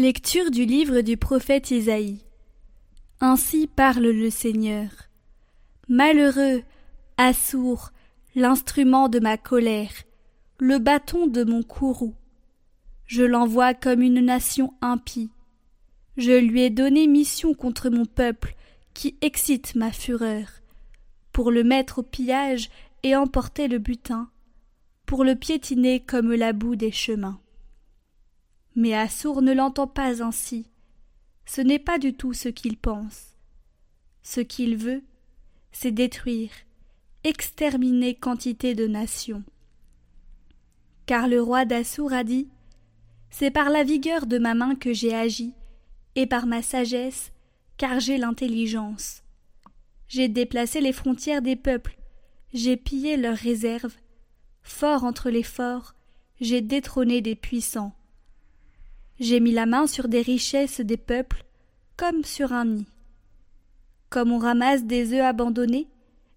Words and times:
Lecture 0.00 0.52
du 0.52 0.64
livre 0.64 1.00
du 1.00 1.16
prophète 1.16 1.72
Isaïe. 1.72 2.20
Ainsi 3.18 3.66
parle 3.66 4.06
le 4.06 4.30
Seigneur. 4.30 4.90
Malheureux, 5.88 6.62
Assour, 7.16 7.90
l'instrument 8.36 9.08
de 9.08 9.18
ma 9.18 9.36
colère, 9.36 9.90
le 10.60 10.78
bâton 10.78 11.26
de 11.26 11.42
mon 11.42 11.64
courroux. 11.64 12.14
Je 13.06 13.24
l'envoie 13.24 13.74
comme 13.74 14.00
une 14.00 14.20
nation 14.20 14.72
impie. 14.82 15.30
Je 16.16 16.30
lui 16.30 16.62
ai 16.62 16.70
donné 16.70 17.08
mission 17.08 17.52
contre 17.52 17.90
mon 17.90 18.04
peuple, 18.04 18.54
qui 18.94 19.16
excite 19.20 19.74
ma 19.74 19.90
fureur, 19.90 20.46
pour 21.32 21.50
le 21.50 21.64
mettre 21.64 21.98
au 21.98 22.02
pillage 22.04 22.70
et 23.02 23.16
emporter 23.16 23.66
le 23.66 23.78
butin, 23.78 24.30
pour 25.06 25.24
le 25.24 25.34
piétiner 25.34 25.98
comme 25.98 26.32
la 26.34 26.52
boue 26.52 26.76
des 26.76 26.92
chemins. 26.92 27.40
Mais 28.78 28.94
Assour 28.94 29.42
ne 29.42 29.52
l'entend 29.52 29.88
pas 29.88 30.22
ainsi. 30.22 30.70
Ce 31.46 31.60
n'est 31.60 31.80
pas 31.80 31.98
du 31.98 32.14
tout 32.14 32.32
ce 32.32 32.48
qu'il 32.48 32.76
pense. 32.76 33.34
Ce 34.22 34.40
qu'il 34.40 34.76
veut, 34.76 35.02
c'est 35.72 35.90
détruire, 35.90 36.52
exterminer 37.24 38.14
quantité 38.14 38.76
de 38.76 38.86
nations. 38.86 39.42
Car 41.06 41.26
le 41.26 41.42
roi 41.42 41.64
d'Assour 41.64 42.12
a 42.12 42.22
dit 42.22 42.50
C'est 43.30 43.50
par 43.50 43.68
la 43.68 43.82
vigueur 43.82 44.26
de 44.26 44.38
ma 44.38 44.54
main 44.54 44.76
que 44.76 44.92
j'ai 44.92 45.12
agi, 45.12 45.54
et 46.14 46.26
par 46.26 46.46
ma 46.46 46.62
sagesse, 46.62 47.32
car 47.78 47.98
j'ai 47.98 48.16
l'intelligence. 48.16 49.24
J'ai 50.06 50.28
déplacé 50.28 50.80
les 50.80 50.92
frontières 50.92 51.42
des 51.42 51.56
peuples, 51.56 51.98
j'ai 52.54 52.76
pillé 52.76 53.16
leurs 53.16 53.38
réserves, 53.38 53.96
fort 54.62 55.02
entre 55.02 55.30
les 55.30 55.42
forts, 55.42 55.96
j'ai 56.40 56.60
détrôné 56.60 57.20
des 57.22 57.34
puissants. 57.34 57.97
J'ai 59.20 59.40
mis 59.40 59.52
la 59.52 59.66
main 59.66 59.86
sur 59.86 60.06
des 60.06 60.22
richesses 60.22 60.80
des 60.80 60.96
peuples, 60.96 61.44
comme 61.96 62.22
sur 62.22 62.52
un 62.52 62.64
nid. 62.64 62.86
Comme 64.10 64.30
on 64.30 64.38
ramasse 64.38 64.84
des 64.84 65.12
œufs 65.12 65.24
abandonnés, 65.24 65.88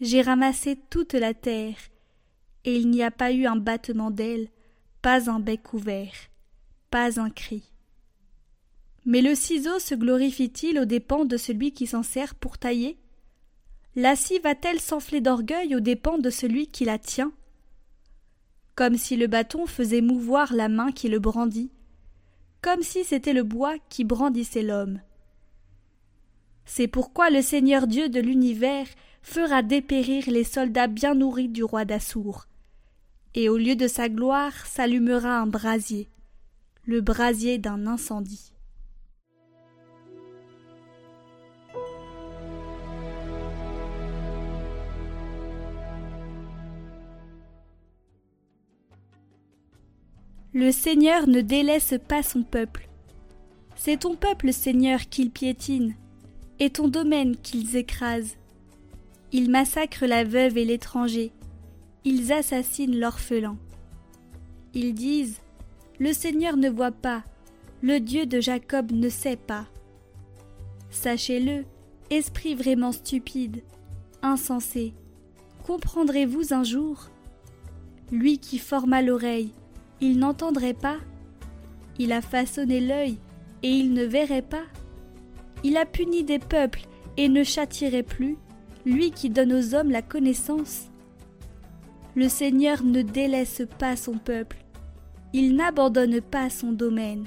j'ai 0.00 0.22
ramassé 0.22 0.76
toute 0.90 1.12
la 1.12 1.34
terre, 1.34 1.76
et 2.64 2.76
il 2.76 2.90
n'y 2.90 3.02
a 3.02 3.12
pas 3.12 3.32
eu 3.32 3.46
un 3.46 3.56
battement 3.56 4.10
d'ailes, 4.10 4.48
pas 5.02 5.30
un 5.30 5.38
bec 5.38 5.72
ouvert, 5.72 6.14
pas 6.90 7.20
un 7.20 7.30
cri. 7.30 7.62
Mais 9.06 9.22
le 9.22 9.34
ciseau 9.34 9.78
se 9.78 9.94
glorifie-t-il 9.94 10.78
aux 10.78 10.84
dépens 10.84 11.26
de 11.26 11.36
celui 11.36 11.72
qui 11.72 11.86
s'en 11.86 12.02
sert 12.02 12.34
pour 12.34 12.58
tailler? 12.58 12.98
La 13.94 14.16
scie 14.16 14.40
va-t-elle 14.40 14.80
s'enfler 14.80 15.20
d'orgueil 15.20 15.76
aux 15.76 15.80
dépens 15.80 16.18
de 16.18 16.30
celui 16.30 16.66
qui 16.66 16.84
la 16.84 16.98
tient? 16.98 17.32
Comme 18.74 18.96
si 18.96 19.16
le 19.16 19.28
bâton 19.28 19.66
faisait 19.66 20.00
mouvoir 20.00 20.52
la 20.52 20.68
main 20.68 20.90
qui 20.90 21.08
le 21.08 21.20
brandit, 21.20 21.70
comme 22.64 22.82
si 22.82 23.04
c'était 23.04 23.34
le 23.34 23.42
bois 23.42 23.74
qui 23.90 24.04
brandissait 24.04 24.62
l'homme. 24.62 25.02
C'est 26.64 26.88
pourquoi 26.88 27.28
le 27.28 27.42
Seigneur 27.42 27.86
Dieu 27.86 28.08
de 28.08 28.20
l'univers 28.20 28.86
fera 29.20 29.62
dépérir 29.62 30.24
les 30.28 30.44
soldats 30.44 30.86
bien 30.86 31.14
nourris 31.14 31.50
du 31.50 31.62
roi 31.62 31.84
d'Assour, 31.84 32.46
et 33.34 33.50
au 33.50 33.58
lieu 33.58 33.76
de 33.76 33.86
sa 33.86 34.08
gloire 34.08 34.64
s'allumera 34.64 35.40
un 35.40 35.46
brasier, 35.46 36.08
le 36.86 37.02
brasier 37.02 37.58
d'un 37.58 37.86
incendie. 37.86 38.53
Le 50.54 50.70
Seigneur 50.70 51.28
ne 51.28 51.40
délaisse 51.40 51.94
pas 52.06 52.22
son 52.22 52.44
peuple. 52.44 52.88
C'est 53.74 54.00
ton 54.00 54.14
peuple, 54.14 54.52
Seigneur, 54.52 55.00
qu'ils 55.00 55.32
piétinent, 55.32 55.94
et 56.60 56.70
ton 56.70 56.86
domaine 56.86 57.36
qu'ils 57.36 57.74
écrasent. 57.74 58.36
Ils 59.32 59.50
massacrent 59.50 60.06
la 60.06 60.22
veuve 60.22 60.56
et 60.56 60.64
l'étranger, 60.64 61.32
ils 62.04 62.32
assassinent 62.32 63.00
l'orphelin. 63.00 63.56
Ils 64.74 64.94
disent 64.94 65.40
Le 65.98 66.12
Seigneur 66.12 66.56
ne 66.56 66.70
voit 66.70 66.92
pas, 66.92 67.24
le 67.82 67.98
Dieu 67.98 68.24
de 68.24 68.38
Jacob 68.38 68.92
ne 68.92 69.08
sait 69.08 69.36
pas. 69.36 69.66
Sachez-le, 70.88 71.64
esprit 72.10 72.54
vraiment 72.54 72.92
stupide, 72.92 73.64
insensé, 74.22 74.94
comprendrez-vous 75.66 76.54
un 76.54 76.62
jour? 76.62 77.10
Lui 78.12 78.38
qui 78.38 78.58
forma 78.58 79.02
l'oreille, 79.02 79.50
il 80.00 80.18
n'entendrait 80.18 80.74
pas 80.74 80.98
Il 81.98 82.12
a 82.12 82.20
façonné 82.20 82.80
l'œil, 82.80 83.18
et 83.62 83.70
il 83.70 83.92
ne 83.92 84.04
verrait 84.04 84.42
pas 84.42 84.64
Il 85.62 85.76
a 85.76 85.86
puni 85.86 86.24
des 86.24 86.38
peuples, 86.38 86.82
et 87.16 87.28
ne 87.28 87.44
châtirait 87.44 88.02
plus, 88.02 88.36
lui 88.84 89.10
qui 89.10 89.30
donne 89.30 89.52
aux 89.52 89.74
hommes 89.74 89.90
la 89.90 90.02
connaissance. 90.02 90.90
Le 92.14 92.28
Seigneur 92.28 92.82
ne 92.84 93.02
délaisse 93.02 93.62
pas 93.78 93.96
son 93.96 94.18
peuple, 94.18 94.58
il 95.32 95.56
n'abandonne 95.56 96.20
pas 96.20 96.48
son 96.48 96.72
domaine. 96.72 97.24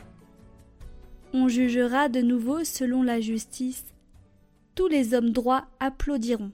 On 1.33 1.49
jugera 1.49 2.07
de 2.07 2.21
nouveau 2.21 2.63
selon 2.63 3.03
la 3.03 3.19
justice, 3.19 3.83
tous 4.75 4.87
les 4.87 5.13
hommes 5.13 5.31
droits 5.31 5.65
applaudiront. 5.79 6.51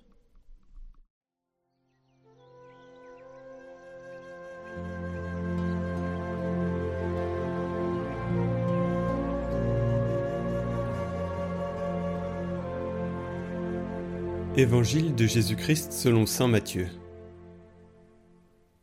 Évangile 14.55 15.15
de 15.15 15.25
Jésus-Christ 15.25 15.91
selon 15.91 16.27
Saint 16.27 16.47
Matthieu. 16.47 16.87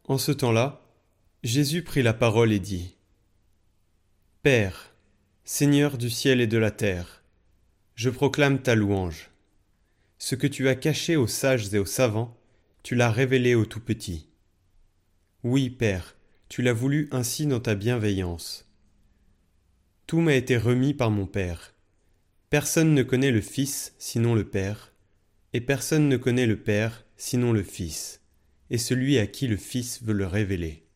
En 0.09 0.19
ce 0.19 0.33
temps-là, 0.33 0.85
Jésus 1.45 1.85
prit 1.85 2.03
la 2.03 2.13
parole 2.13 2.53
et 2.53 2.59
dit 2.59 2.97
Père, 4.43 4.97
Seigneur 5.45 5.97
du 5.97 6.11
ciel 6.11 6.41
et 6.41 6.49
de 6.49 6.59
la 6.59 6.73
terre, 6.73 7.23
je 7.95 8.11
proclame 8.11 8.61
ta 8.61 8.75
louange. 8.75 9.31
Ce 10.19 10.35
que 10.35 10.49
tu 10.49 10.69
as 10.69 10.75
caché 10.75 11.15
aux 11.15 11.29
sages 11.29 11.73
et 11.73 11.79
aux 11.79 11.87
savants, 11.87 12.37
tu 12.83 12.97
l'as 12.97 13.13
révélé 13.13 13.55
aux 13.55 13.65
tout 13.65 13.79
petits. 13.79 14.27
Oui, 15.45 15.71
Père, 15.71 16.17
tu 16.49 16.63
l'as 16.63 16.73
voulu 16.73 17.09
ainsi 17.13 17.47
dans 17.47 17.61
ta 17.61 17.77
bienveillance. 17.77 18.69
Tout 20.09 20.21
m'a 20.21 20.35
été 20.35 20.57
remis 20.57 20.95
par 20.95 21.13
mon 21.13 21.27
Père. 21.27 21.75
Personne 22.49 22.93
ne 22.93 23.05
connaît 23.05 23.31
le 23.31 23.41
Fils 23.41 23.95
sinon 23.99 24.35
le 24.35 24.43
Père 24.43 24.90
et 25.53 25.61
personne 25.61 26.09
ne 26.09 26.17
connaît 26.17 26.47
le 26.47 26.61
Père 26.61 27.05
sinon 27.17 27.53
le 27.53 27.63
Fils, 27.63 28.23
et 28.71 28.79
celui 28.79 29.19
à 29.19 29.27
qui 29.27 29.47
le 29.47 29.57
Fils 29.57 30.03
veut 30.03 30.15
le 30.15 30.27
révéler. 30.27 30.87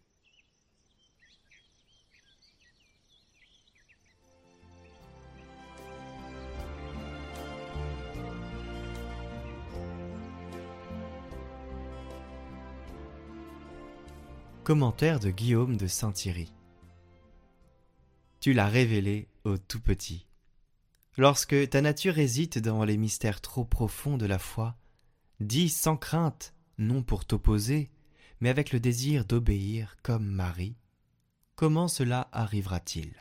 Commentaire 14.62 15.20
de 15.20 15.28
Guillaume 15.28 15.76
de 15.76 15.86
Saint-Thierry. 15.86 16.50
Tu 18.40 18.54
l'as 18.54 18.68
révélé 18.68 19.28
au 19.44 19.58
tout 19.58 19.80
petit. 19.80 20.26
Lorsque 21.16 21.68
ta 21.70 21.80
nature 21.80 22.18
hésite 22.18 22.58
dans 22.58 22.84
les 22.84 22.96
mystères 22.96 23.40
trop 23.40 23.64
profonds 23.64 24.16
de 24.16 24.26
la 24.26 24.40
foi, 24.40 24.76
dis 25.38 25.68
sans 25.68 25.96
crainte, 25.96 26.54
non 26.76 27.04
pour 27.04 27.24
t'opposer, 27.24 27.90
mais 28.40 28.48
avec 28.48 28.72
le 28.72 28.80
désir 28.80 29.24
d'obéir 29.24 29.96
comme 30.02 30.26
Marie. 30.26 30.76
Comment 31.54 31.86
cela 31.86 32.28
arrivera-t-il? 32.32 33.14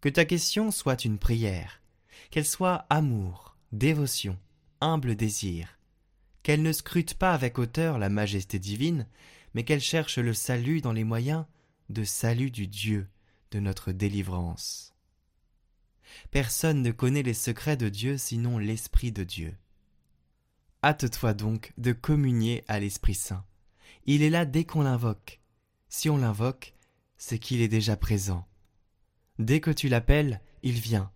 Que 0.00 0.08
ta 0.08 0.24
question 0.24 0.72
soit 0.72 1.04
une 1.04 1.18
prière, 1.18 1.80
qu'elle 2.30 2.44
soit 2.44 2.86
amour, 2.90 3.56
dévotion, 3.70 4.36
humble 4.80 5.14
désir, 5.14 5.78
qu'elle 6.42 6.62
ne 6.62 6.72
scrute 6.72 7.14
pas 7.14 7.32
avec 7.32 7.58
hauteur 7.58 7.98
la 7.98 8.08
majesté 8.08 8.58
divine, 8.58 9.06
mais 9.54 9.64
qu'elle 9.64 9.80
cherche 9.80 10.18
le 10.18 10.34
salut 10.34 10.80
dans 10.80 10.92
les 10.92 11.04
moyens 11.04 11.44
de 11.88 12.02
salut 12.02 12.50
du 12.50 12.66
Dieu 12.66 13.08
de 13.52 13.60
notre 13.60 13.92
délivrance. 13.92 14.93
Personne 16.30 16.82
ne 16.82 16.90
connaît 16.90 17.22
les 17.22 17.34
secrets 17.34 17.76
de 17.76 17.88
Dieu 17.88 18.18
sinon 18.18 18.58
l'Esprit 18.58 19.12
de 19.12 19.24
Dieu. 19.24 19.56
Hâte-toi 20.82 21.34
donc 21.34 21.72
de 21.78 21.92
communier 21.92 22.64
à 22.68 22.78
l'Esprit 22.78 23.14
Saint. 23.14 23.44
Il 24.06 24.22
est 24.22 24.30
là 24.30 24.44
dès 24.44 24.64
qu'on 24.64 24.82
l'invoque. 24.82 25.40
Si 25.88 26.10
on 26.10 26.16
l'invoque, 26.16 26.74
c'est 27.16 27.38
qu'il 27.38 27.62
est 27.62 27.68
déjà 27.68 27.96
présent. 27.96 28.46
Dès 29.38 29.60
que 29.60 29.70
tu 29.70 29.88
l'appelles, 29.88 30.40
il 30.62 30.74
vient. 30.74 31.10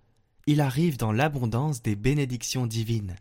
Il 0.46 0.60
arrive 0.60 0.96
dans 0.96 1.12
l'abondance 1.12 1.82
des 1.82 1.96
bénédictions 1.96 2.66
divines. 2.66 3.16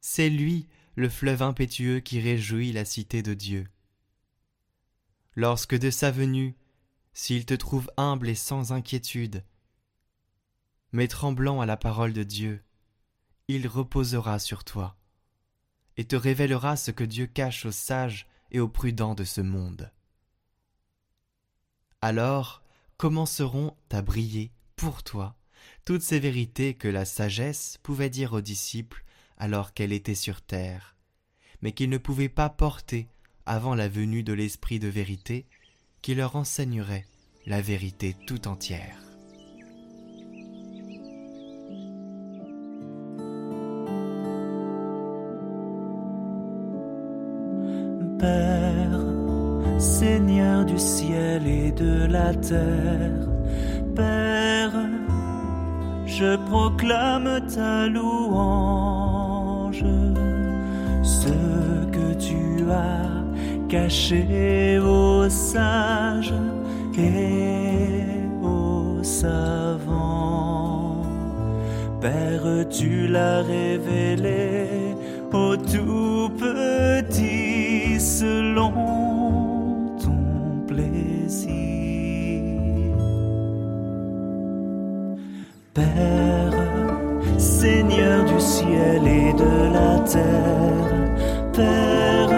C'est 0.00 0.30
lui, 0.30 0.68
le 0.94 1.08
fleuve 1.08 1.42
impétueux 1.42 2.00
qui 2.00 2.20
réjouit 2.20 2.72
la 2.72 2.84
cité 2.84 3.22
de 3.22 3.34
Dieu. 3.34 3.66
Lorsque 5.34 5.76
de 5.76 5.90
sa 5.90 6.10
venue, 6.10 6.54
s'il 7.14 7.46
te 7.46 7.54
trouve 7.54 7.90
humble 7.96 8.28
et 8.28 8.34
sans 8.34 8.72
inquiétude, 8.72 9.44
mais 10.92 11.08
tremblant 11.08 11.60
à 11.60 11.66
la 11.66 11.76
parole 11.76 12.12
de 12.12 12.22
Dieu, 12.22 12.62
il 13.48 13.66
reposera 13.66 14.38
sur 14.38 14.64
toi, 14.64 14.96
et 15.96 16.04
te 16.04 16.16
révélera 16.16 16.76
ce 16.76 16.90
que 16.90 17.04
Dieu 17.04 17.26
cache 17.26 17.66
aux 17.66 17.72
sages 17.72 18.26
et 18.50 18.60
aux 18.60 18.68
prudents 18.68 19.14
de 19.14 19.24
ce 19.24 19.40
monde. 19.40 19.90
Alors 22.00 22.62
commenceront 22.96 23.76
à 23.90 24.02
briller 24.02 24.52
pour 24.76 25.02
toi 25.02 25.36
toutes 25.84 26.02
ces 26.02 26.20
vérités 26.20 26.74
que 26.74 26.88
la 26.88 27.04
sagesse 27.04 27.78
pouvait 27.82 28.10
dire 28.10 28.32
aux 28.32 28.40
disciples 28.40 29.04
alors 29.38 29.72
qu'elle 29.72 29.92
était 29.92 30.14
sur 30.14 30.40
terre, 30.40 30.96
mais 31.62 31.72
qu'ils 31.72 31.90
ne 31.90 31.98
pouvaient 31.98 32.28
pas 32.28 32.48
porter 32.48 33.08
avant 33.46 33.74
la 33.74 33.88
venue 33.88 34.22
de 34.22 34.32
l'Esprit 34.32 34.78
de 34.78 34.88
vérité 34.88 35.46
qui 36.00 36.14
leur 36.14 36.36
enseignerait 36.36 37.06
la 37.46 37.60
vérité 37.60 38.16
tout 38.26 38.46
entière. 38.46 39.11
Père, 48.22 49.00
Seigneur 49.78 50.64
du 50.64 50.78
ciel 50.78 51.44
et 51.44 51.72
de 51.72 52.06
la 52.06 52.32
terre, 52.34 53.26
Père, 53.96 54.76
je 56.06 56.36
proclame 56.46 57.40
ta 57.52 57.88
louange, 57.88 59.84
ce 61.02 61.34
que 61.96 62.14
tu 62.14 62.70
as 62.70 63.10
caché 63.68 64.78
aux 64.78 65.28
sages 65.28 66.34
et 66.96 68.06
aux 68.40 69.02
savants. 69.02 71.02
Père, 72.00 72.68
tu 72.70 73.08
l'as 73.08 73.42
révélé 73.42 74.68
au 75.32 75.56
Père, 91.52 92.30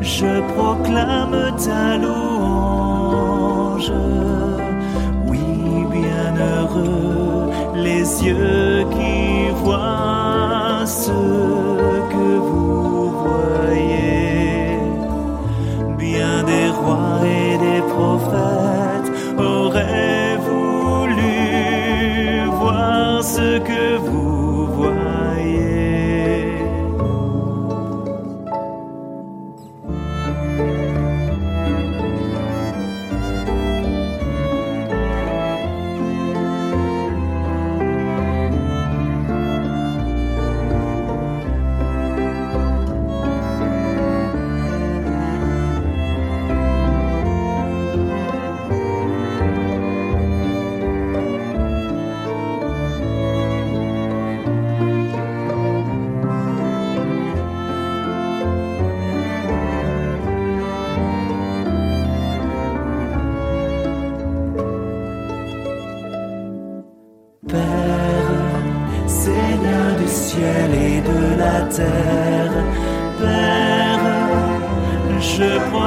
je 0.00 0.40
proclame 0.54 1.54
ta 1.56 1.96
louange. 1.96 3.92
Oui, 5.28 5.38
bienheureux 5.92 7.50
les 7.76 8.24
yeux 8.24 8.84
qui 8.90 9.50
voient 9.62 10.84
ce 10.86 11.79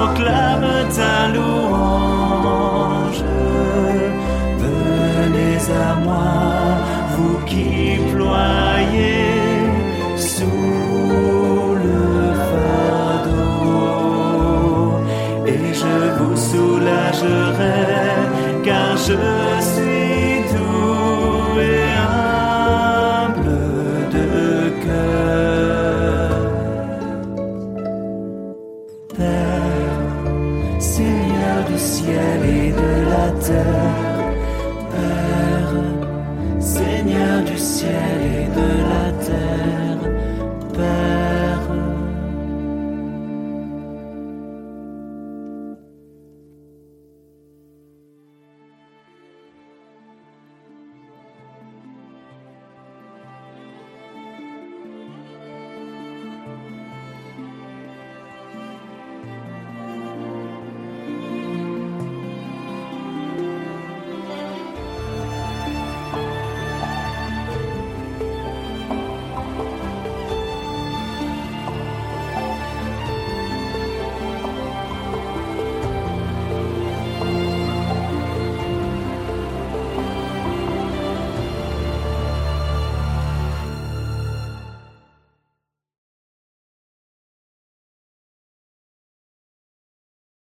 proclame 0.04 0.74
ta 0.96 1.28
louange. 1.34 3.24
Venez 4.62 5.58
à 5.72 5.96
moi, 5.96 6.53